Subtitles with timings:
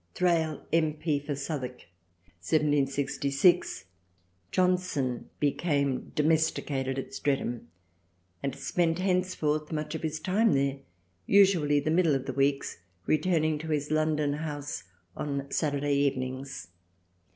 [0.15, 1.19] Thrale M.P.
[1.19, 1.83] for Southwark.
[2.41, 3.85] 1766.
[4.51, 7.67] Johnson became domesticated at Streatham,
[8.41, 10.79] and spent henceforth much of his time there,
[11.27, 14.85] usually the middle of the weeks, returning to his London House
[15.15, 16.69] on Saturday evenings.